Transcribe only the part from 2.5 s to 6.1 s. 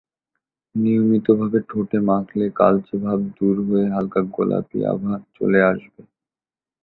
কালচে ভাব দূর হয়ে হালকা গোলাপি আভা চলে আসবে।